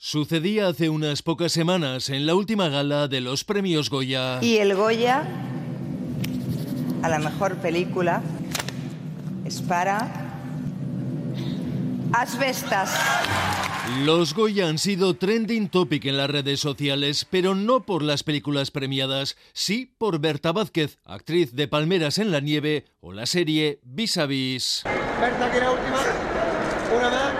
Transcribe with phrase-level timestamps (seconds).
[0.00, 4.38] Sucedía hace unas pocas semanas en la última gala de los premios Goya.
[4.40, 5.24] Y el Goya
[7.02, 8.22] a la mejor película
[9.44, 10.08] es para
[12.12, 12.96] Asbestas.
[14.04, 18.70] Los Goya han sido trending topic en las redes sociales, pero no por las películas
[18.70, 24.16] premiadas, sí por Berta Vázquez, actriz de Palmeras en la Nieve o la serie Vis
[24.16, 24.84] a Vis.
[25.20, 25.98] Berta, ¿quiere última?
[26.96, 27.37] ¿Una más?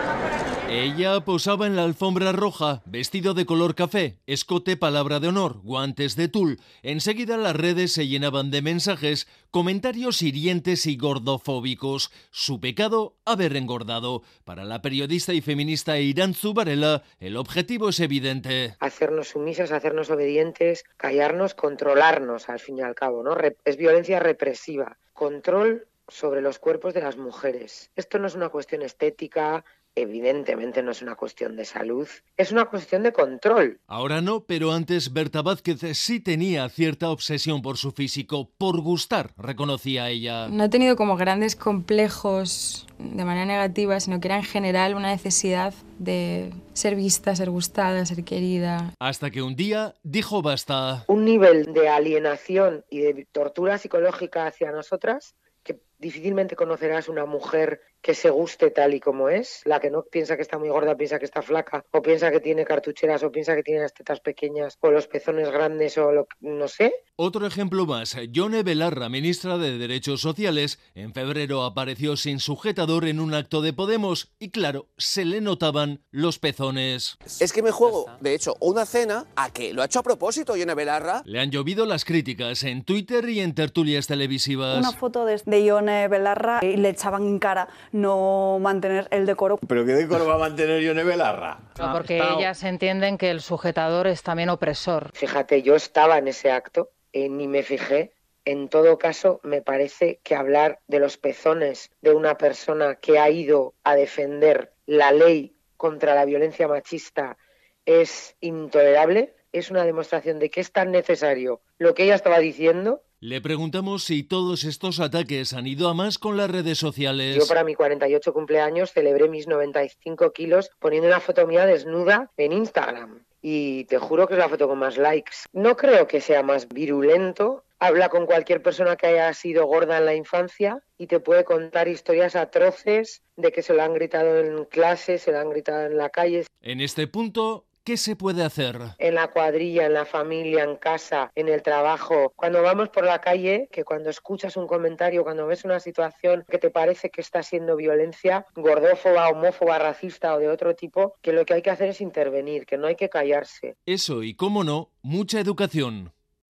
[0.80, 6.14] Ella posaba en la alfombra roja, vestido de color café, escote palabra de honor, guantes
[6.14, 6.60] de tul.
[6.84, 12.12] Enseguida las redes se llenaban de mensajes, comentarios hirientes y gordofóbicos.
[12.30, 14.22] Su pecado, haber engordado.
[14.44, 18.76] Para la periodista y feminista Irán Zubarela, el objetivo es evidente.
[18.78, 23.36] Hacernos sumisas, hacernos obedientes, callarnos, controlarnos, al fin y al cabo, ¿no?
[23.64, 24.96] Es violencia represiva.
[25.12, 27.90] Control sobre los cuerpos de las mujeres.
[27.94, 32.66] Esto no es una cuestión estética, evidentemente no es una cuestión de salud, es una
[32.66, 33.80] cuestión de control.
[33.86, 39.32] Ahora no, pero antes Berta Vázquez sí tenía cierta obsesión por su físico, por gustar,
[39.36, 40.48] reconocía ella.
[40.48, 45.08] No he tenido como grandes complejos de manera negativa, sino que era en general una
[45.08, 48.94] necesidad de ser vista, ser gustada, ser querida.
[48.98, 51.04] Hasta que un día dijo basta.
[51.06, 57.80] Un nivel de alienación y de tortura psicológica hacia nosotras que difícilmente conocerás una mujer
[58.00, 60.96] que se guste tal y como es, la que no piensa que está muy gorda,
[60.96, 64.20] piensa que está flaca, o piensa que tiene cartucheras, o piensa que tiene las tetas
[64.20, 66.94] pequeñas, o los pezones grandes, o lo no sé.
[67.16, 73.20] Otro ejemplo más, Yone Belarra, ministra de Derechos Sociales, en febrero apareció sin sujetador en
[73.20, 77.18] un acto de Podemos, y claro, se le notaban los pezones.
[77.40, 80.56] Es que me juego, de hecho, una cena a que lo ha hecho a propósito
[80.56, 81.22] Yone Belarra.
[81.24, 84.78] Le han llovido las críticas en Twitter y en tertulias televisivas.
[84.78, 89.58] Una foto de, de Yone Belarra y le echaban en cara no mantener el decoro.
[89.66, 91.58] ¿Pero qué decoro va a mantener Yone Belarra?
[91.78, 95.10] No, porque ellas entienden que el sujetador es también opresor.
[95.14, 98.12] Fíjate, yo estaba en ese acto, eh, ni me fijé.
[98.44, 103.28] En todo caso, me parece que hablar de los pezones de una persona que ha
[103.28, 107.36] ido a defender la ley contra la violencia machista
[107.84, 109.34] es intolerable.
[109.52, 114.04] Es una demostración de que es tan necesario lo que ella estaba diciendo le preguntamos
[114.04, 117.34] si todos estos ataques han ido a más con las redes sociales.
[117.34, 122.52] Yo para mi 48 cumpleaños celebré mis 95 kilos poniendo una foto mía desnuda en
[122.52, 123.24] Instagram.
[123.42, 125.32] Y te juro que es la foto con más likes.
[125.52, 127.64] No creo que sea más virulento.
[127.80, 131.88] Habla con cualquier persona que haya sido gorda en la infancia y te puede contar
[131.88, 135.96] historias atroces de que se lo han gritado en clase, se lo han gritado en
[135.96, 136.44] la calle.
[136.60, 138.76] En este punto, ¿Qué se puede hacer?
[138.98, 142.34] En la cuadrilla, en la familia, en casa, en el trabajo.
[142.36, 146.58] Cuando vamos por la calle, que cuando escuchas un comentario, cuando ves una situación que
[146.58, 151.46] te parece que está siendo violencia, gordófoba, homófoba, racista o de otro tipo, que lo
[151.46, 153.78] que hay que hacer es intervenir, que no hay que callarse.
[153.86, 156.12] Eso y, cómo no, mucha educación.